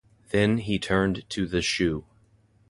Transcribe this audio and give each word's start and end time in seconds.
Then 0.31 0.57
he 0.57 0.79
turned 0.79 1.29
to 1.29 1.45
the 1.45 1.61
shoe. 1.61 2.05